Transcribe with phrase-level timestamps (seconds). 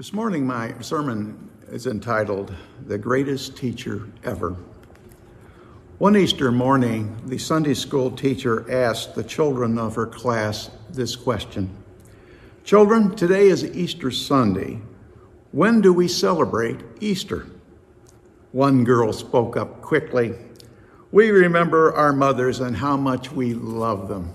[0.00, 2.54] This morning, my sermon is entitled
[2.86, 4.56] The Greatest Teacher Ever.
[5.98, 11.68] One Easter morning, the Sunday school teacher asked the children of her class this question
[12.64, 14.80] Children, today is Easter Sunday.
[15.52, 17.48] When do we celebrate Easter?
[18.52, 20.34] One girl spoke up quickly.
[21.12, 24.32] We remember our mothers and how much we love them.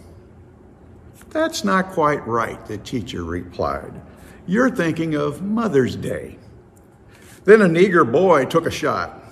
[1.32, 4.00] That's not quite right, the teacher replied.
[4.48, 6.38] You're thinking of Mother's Day.
[7.46, 9.24] Then an eager boy took a shot.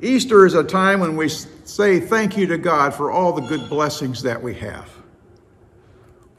[0.00, 3.68] Easter is a time when we say thank you to God for all the good
[3.68, 4.88] blessings that we have.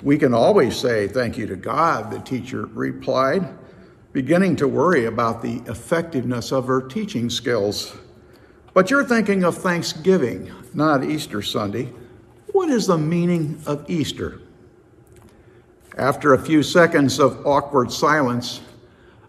[0.02, 3.56] We can always say thank you to God, the teacher replied,
[4.12, 7.96] beginning to worry about the effectiveness of her teaching skills.
[8.74, 11.94] But you're thinking of Thanksgiving, not Easter Sunday.
[12.52, 14.42] What is the meaning of Easter?
[15.98, 18.62] After a few seconds of awkward silence,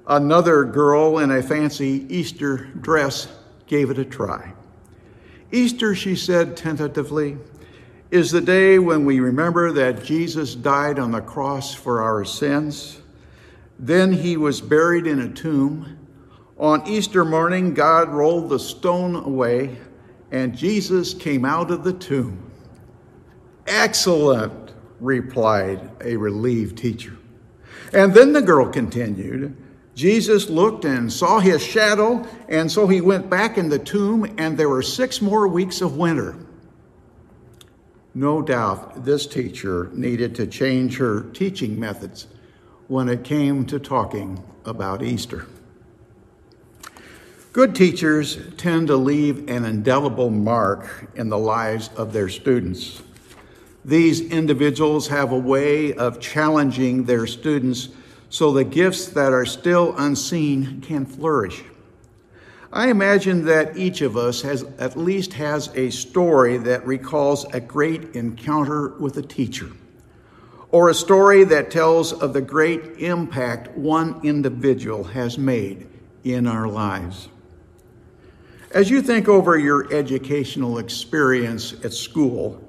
[0.06, 3.28] another girl in a fancy Easter dress
[3.66, 4.52] gave it a try.
[5.52, 7.36] Easter, she said tentatively,
[8.10, 13.00] is the day when we remember that Jesus died on the cross for our sins.
[13.78, 15.98] Then he was buried in a tomb.
[16.58, 19.76] On Easter morning, God rolled the stone away
[20.30, 22.50] and Jesus came out of the tomb.
[23.66, 24.63] Excellent
[25.04, 27.16] replied a relieved teacher.
[27.92, 29.56] And then the girl continued,
[29.94, 34.56] Jesus looked and saw his shadow, and so he went back in the tomb, and
[34.56, 36.36] there were six more weeks of winter.
[38.14, 42.26] No doubt this teacher needed to change her teaching methods
[42.88, 45.46] when it came to talking about Easter.
[47.52, 53.02] Good teachers tend to leave an indelible mark in the lives of their students.
[53.84, 57.90] These individuals have a way of challenging their students
[58.30, 61.62] so the gifts that are still unseen can flourish.
[62.72, 67.60] I imagine that each of us has at least has a story that recalls a
[67.60, 69.70] great encounter with a teacher
[70.74, 75.86] or a story that tells of the great impact one individual has made
[76.24, 77.28] in our lives.
[78.72, 82.60] As you think over your educational experience at school,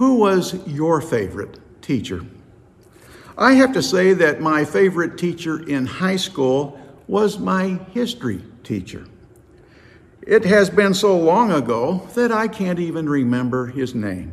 [0.00, 2.24] who was your favorite teacher?
[3.36, 9.04] I have to say that my favorite teacher in high school was my history teacher.
[10.26, 14.32] It has been so long ago that I can't even remember his name.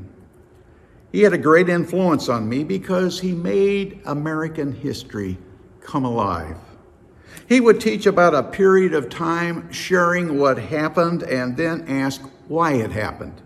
[1.11, 5.37] He had a great influence on me because he made American history
[5.81, 6.55] come alive.
[7.49, 12.75] He would teach about a period of time, sharing what happened, and then ask why
[12.75, 13.41] it happened.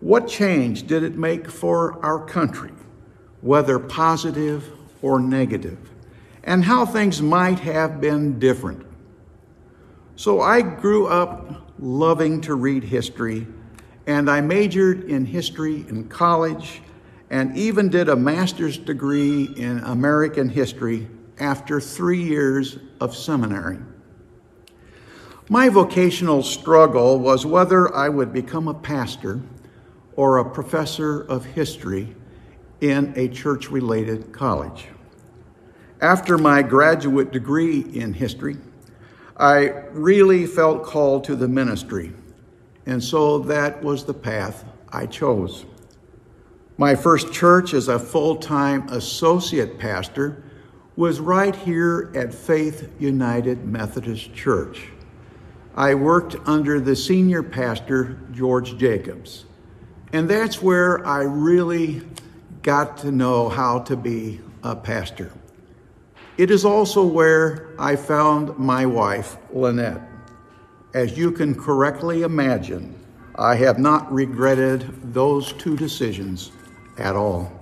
[0.00, 2.72] What change did it make for our country,
[3.40, 4.70] whether positive
[5.02, 5.78] or negative,
[6.44, 8.86] and how things might have been different?
[10.14, 13.46] So I grew up loving to read history,
[14.06, 16.82] and I majored in history in college
[17.30, 23.78] and even did a master's degree in American history after three years of seminary.
[25.50, 29.40] My vocational struggle was whether I would become a pastor
[30.18, 32.12] or a professor of history
[32.80, 34.88] in a church related college.
[36.00, 38.56] After my graduate degree in history,
[39.36, 42.12] I really felt called to the ministry,
[42.84, 45.64] and so that was the path I chose.
[46.78, 50.42] My first church as a full time associate pastor
[50.96, 54.88] was right here at Faith United Methodist Church.
[55.76, 59.44] I worked under the senior pastor, George Jacobs.
[60.12, 62.02] And that's where I really
[62.62, 65.32] got to know how to be a pastor.
[66.36, 70.02] It is also where I found my wife, Lynette.
[70.94, 72.94] As you can correctly imagine,
[73.34, 76.52] I have not regretted those two decisions
[76.96, 77.52] at all.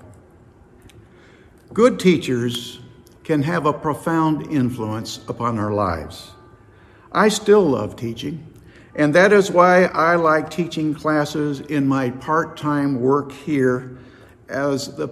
[1.72, 2.80] Good teachers
[3.24, 6.30] can have a profound influence upon our lives.
[7.12, 8.55] I still love teaching.
[8.97, 13.98] And that is why I like teaching classes in my part time work here
[14.48, 15.10] as the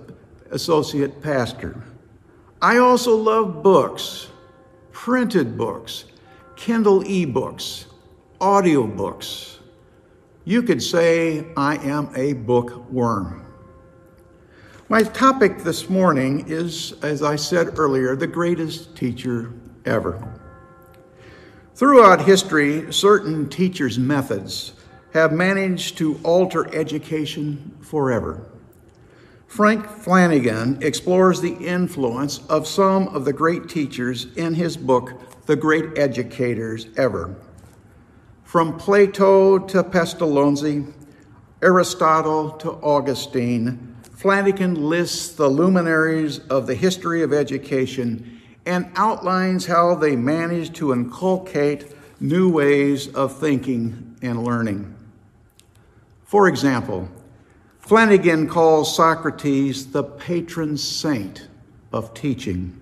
[0.51, 1.83] associate pastor.
[2.63, 4.29] I also love books,
[4.93, 6.07] printed books,
[6.57, 7.87] Kindle e-books,
[8.41, 9.59] audio books.
[10.45, 13.45] You could say I am a bookworm.
[14.89, 19.53] My topic this morning is, as I said earlier, the greatest teacher
[19.85, 20.41] ever.
[21.75, 24.75] Throughout history, certain teachers' methods
[25.13, 28.47] have managed to alter education forever.
[29.49, 35.15] Frank Flanagan explores the influence of some of the great teachers in his book,
[35.47, 37.35] The Great Educators Ever.
[38.45, 40.93] From Plato to Pestalozzi,
[41.61, 49.95] Aristotle to Augustine, Flanagan lists the luminaries of the history of education and outlines how
[49.95, 54.95] they managed to inculcate new ways of thinking and learning.
[56.25, 57.09] For example,
[57.81, 61.49] Flanagan calls Socrates the patron saint
[61.93, 62.81] of teaching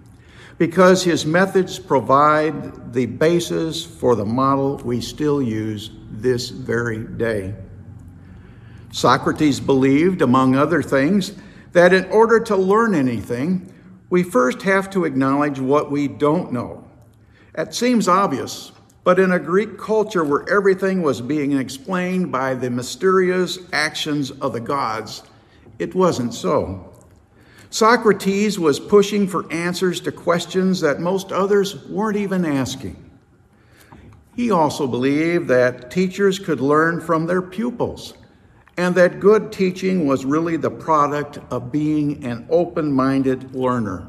[0.58, 7.52] because his methods provide the basis for the model we still use this very day.
[8.92, 11.32] Socrates believed, among other things,
[11.72, 13.71] that in order to learn anything,
[14.12, 16.84] we first have to acknowledge what we don't know.
[17.56, 18.70] It seems obvious,
[19.04, 24.52] but in a Greek culture where everything was being explained by the mysterious actions of
[24.52, 25.22] the gods,
[25.78, 26.92] it wasn't so.
[27.70, 33.02] Socrates was pushing for answers to questions that most others weren't even asking.
[34.36, 38.12] He also believed that teachers could learn from their pupils
[38.82, 44.08] and that good teaching was really the product of being an open minded learner.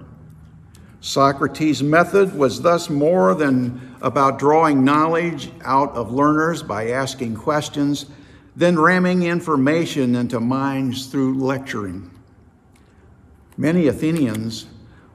[1.00, 8.08] Socrates' method was thus more than about drawing knowledge out of learners by asking questions,
[8.56, 12.10] then ramming information into minds through lecturing.
[13.56, 14.66] Many Athenians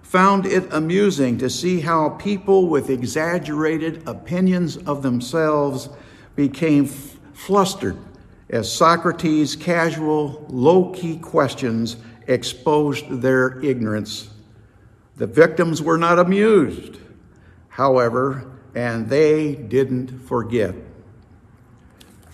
[0.03, 5.89] found it amusing to see how people with exaggerated opinions of themselves
[6.37, 7.97] became f- flustered
[8.51, 11.97] as Socrates' casual, low key questions
[12.27, 14.31] exposed their ignorance.
[15.17, 16.99] The victims were not amused,
[17.69, 20.75] however, and they didn't forget.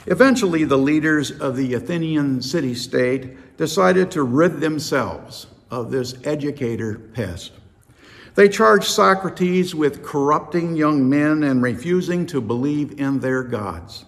[0.06, 6.98] Eventually, the leaders of the Athenian city state decided to rid themselves of this educator
[6.98, 7.52] pest.
[8.34, 14.04] They charged Socrates with corrupting young men and refusing to believe in their gods.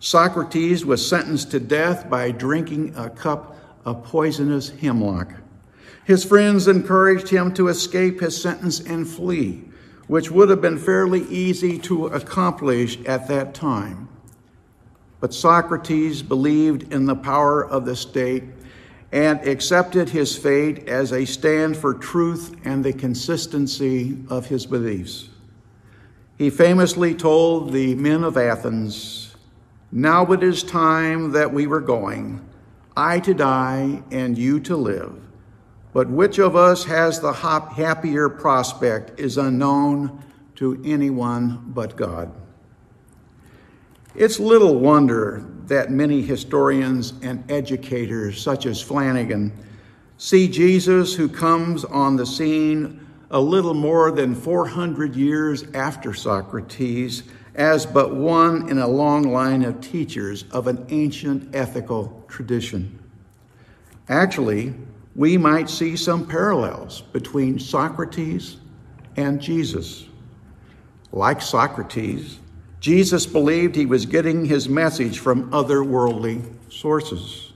[0.00, 5.34] Socrates was sentenced to death by drinking a cup of poisonous hemlock.
[6.04, 9.62] His friends encouraged him to escape his sentence and flee,
[10.06, 14.08] which would have been fairly easy to accomplish at that time.
[15.20, 18.44] But Socrates believed in the power of the state
[19.12, 25.28] and accepted his fate as a stand for truth and the consistency of his beliefs.
[26.38, 29.19] He famously told the men of Athens,
[29.92, 32.46] Now it is time that we were going,
[32.96, 35.20] I to die and you to live.
[35.92, 40.22] But which of us has the happier prospect is unknown
[40.56, 42.32] to anyone but God.
[44.14, 49.52] It's little wonder that many historians and educators, such as Flanagan,
[50.18, 57.22] see Jesus, who comes on the scene a little more than 400 years after Socrates,
[57.60, 62.98] as but one in a long line of teachers of an ancient ethical tradition.
[64.08, 64.72] Actually,
[65.14, 68.56] we might see some parallels between Socrates
[69.18, 70.06] and Jesus.
[71.12, 72.38] Like Socrates,
[72.80, 76.42] Jesus believed he was getting his message from otherworldly
[76.72, 77.52] sources.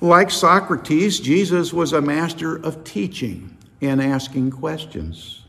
[0.00, 5.45] Like Socrates, Jesus was a master of teaching and asking questions.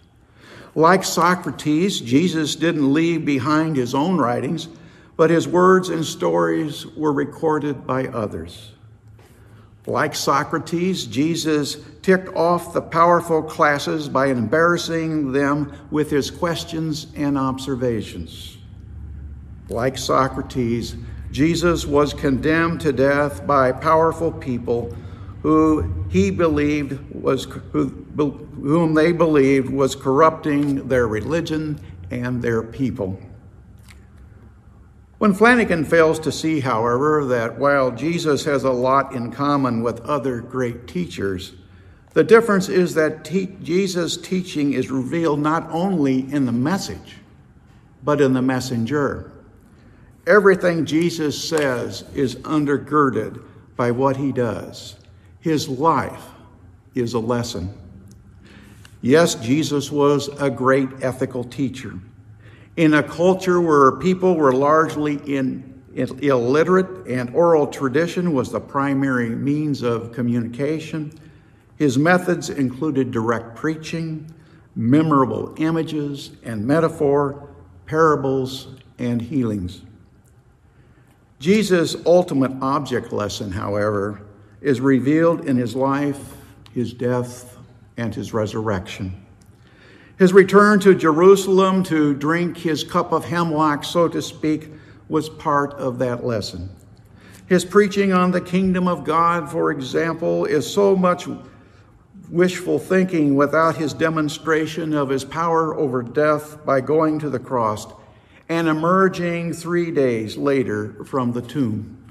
[0.78, 4.69] Like Socrates, Jesus didn't leave behind his own writings,
[5.16, 8.74] but his words and stories were recorded by others.
[9.88, 17.40] Like Socrates, Jesus ticked off the powerful classes by embarrassing them with his questions and
[17.40, 18.60] observations.
[19.69, 20.96] Like Socrates,
[21.31, 24.96] Jesus was condemned to death by powerful people
[25.42, 31.80] who he believed was who, whom they believed was corrupting their religion
[32.12, 33.20] and their people.
[35.18, 40.00] When Flanagan fails to see, however, that while Jesus has a lot in common with
[40.02, 41.54] other great teachers,
[42.14, 47.18] the difference is that te- Jesus' teaching is revealed not only in the message,
[48.04, 49.32] but in the messenger.
[50.28, 53.44] Everything Jesus says is undergirded
[53.76, 54.98] by what he does.
[55.40, 56.24] His life
[56.96, 57.74] is a lesson.
[59.02, 62.00] Yes, Jesus was a great ethical teacher
[62.78, 68.60] in a culture where people were largely in, in, illiterate and oral tradition was the
[68.60, 71.12] primary means of communication.
[71.78, 74.32] His methods included direct preaching,
[74.76, 77.50] memorable images and metaphor,
[77.88, 79.82] parables, and healings.
[81.40, 84.22] Jesus' ultimate object lesson, however,
[84.61, 86.37] is revealed in his life
[86.78, 87.57] his death,
[87.97, 89.26] and his resurrection.
[90.19, 94.69] His return to Jerusalem to drink his cup of hemlock, so to speak,
[95.09, 96.69] was part of that lesson.
[97.47, 101.28] His preaching on the kingdom of God, for example, is so much
[102.30, 107.87] wishful thinking without his demonstration of his power over death by going to the cross
[108.49, 112.06] and emerging three days later from the tomb.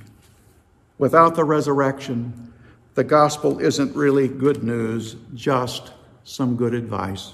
[0.99, 2.53] Without the resurrection,
[2.95, 5.93] the gospel isn't really good news, just
[6.25, 7.33] some good advice.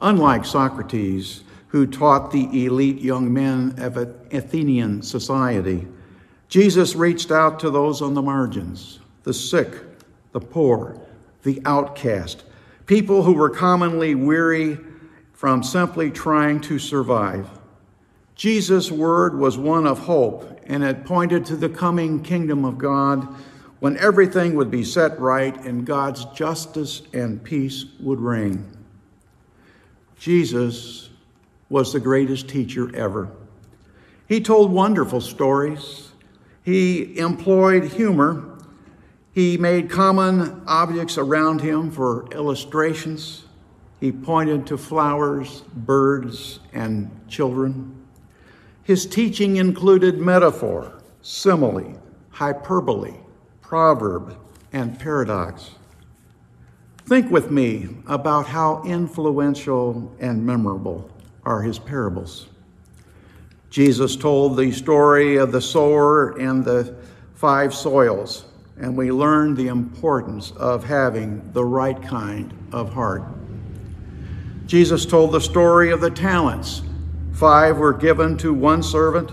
[0.00, 5.86] Unlike Socrates, who taught the elite young men of Athenian society,
[6.48, 9.72] Jesus reached out to those on the margins, the sick,
[10.32, 11.00] the poor,
[11.44, 12.44] the outcast,
[12.86, 14.78] people who were commonly weary
[15.32, 17.48] from simply trying to survive.
[18.34, 23.28] Jesus' word was one of hope, and it pointed to the coming kingdom of God
[23.80, 28.64] when everything would be set right and God's justice and peace would reign.
[30.18, 31.10] Jesus
[31.68, 33.28] was the greatest teacher ever.
[34.26, 36.12] He told wonderful stories.
[36.62, 38.56] He employed humor.
[39.34, 43.44] He made common objects around him for illustrations.
[44.00, 48.01] He pointed to flowers, birds, and children.
[48.84, 53.14] His teaching included metaphor, simile, hyperbole,
[53.60, 54.36] proverb,
[54.72, 55.70] and paradox.
[57.06, 61.10] Think with me about how influential and memorable
[61.44, 62.48] are his parables.
[63.70, 66.94] Jesus told the story of the sower and the
[67.34, 68.44] five soils,
[68.78, 73.22] and we learned the importance of having the right kind of heart.
[74.66, 76.82] Jesus told the story of the talents.
[77.42, 79.32] Five were given to one servant,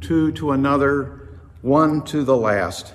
[0.00, 1.28] two to another,
[1.60, 2.94] one to the last.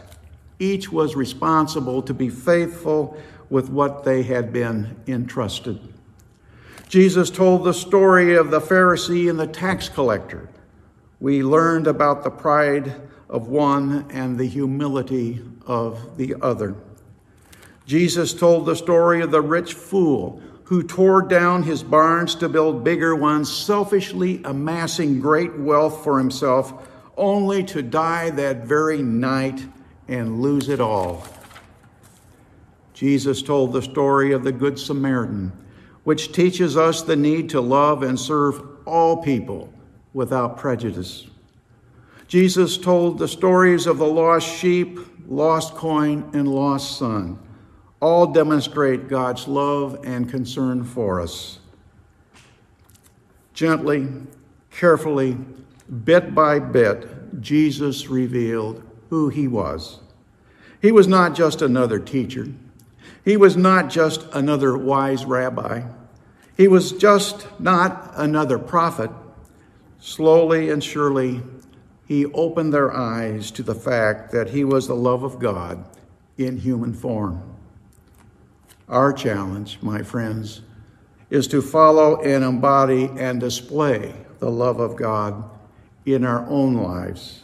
[0.57, 3.15] Each was responsible to be faithful
[3.51, 5.79] with what they had been entrusted.
[6.89, 10.49] Jesus told the story of the Pharisee and the tax collector.
[11.19, 12.99] We learned about the pride
[13.29, 16.75] of one and the humility of the other.
[17.85, 22.83] Jesus told the story of the rich fool who tore down his barns to build
[22.83, 29.65] bigger ones, selfishly amassing great wealth for himself, only to die that very night
[30.09, 31.25] and lose it all.
[32.93, 35.53] Jesus told the story of the Good Samaritan,
[36.03, 39.71] which teaches us the need to love and serve all people
[40.13, 41.27] without prejudice.
[42.27, 47.39] Jesus told the stories of the lost sheep, lost coin, and lost son.
[47.99, 51.59] All demonstrate God's love and concern for us.
[53.53, 54.07] Gently,
[54.69, 55.37] carefully,
[56.03, 59.99] bit by bit, Jesus revealed who he was.
[60.81, 62.47] He was not just another teacher.
[63.25, 65.83] He was not just another wise rabbi.
[66.55, 69.11] He was just not another prophet.
[69.99, 71.41] Slowly and surely,
[72.05, 75.83] he opened their eyes to the fact that he was the love of God
[76.37, 77.56] in human form.
[78.87, 80.61] Our challenge, my friends,
[81.29, 85.43] is to follow and embody and display the love of God
[86.05, 87.43] in our own lives.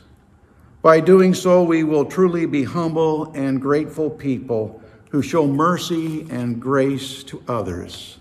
[0.82, 6.62] By doing so, we will truly be humble and grateful people who show mercy and
[6.62, 8.20] grace to others.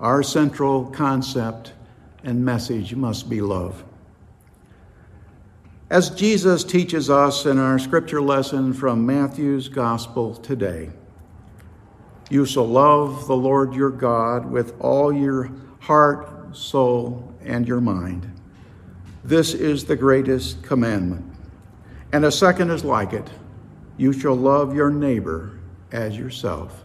[0.00, 1.72] Our central concept
[2.24, 3.84] and message must be love.
[5.90, 10.90] As Jesus teaches us in our scripture lesson from Matthew's Gospel today,
[12.32, 18.32] you shall love the Lord your God with all your heart, soul, and your mind.
[19.22, 21.26] This is the greatest commandment.
[22.10, 23.28] And a second is like it
[23.98, 25.60] you shall love your neighbor
[25.92, 26.84] as yourself.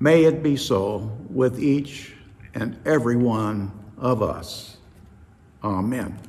[0.00, 2.14] May it be so with each
[2.54, 4.78] and every one of us.
[5.62, 6.27] Amen.